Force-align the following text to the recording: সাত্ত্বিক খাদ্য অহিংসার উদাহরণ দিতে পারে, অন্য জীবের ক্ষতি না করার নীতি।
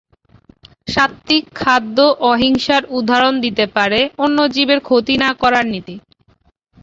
সাত্ত্বিক 0.87 1.43
খাদ্য 1.55 1.97
অহিংসার 2.29 2.83
উদাহরণ 2.97 3.33
দিতে 3.45 3.65
পারে, 3.75 3.99
অন্য 4.23 4.37
জীবের 4.55 4.79
ক্ষতি 4.87 5.15
না 5.23 5.29
করার 5.41 5.65
নীতি। 5.73 5.95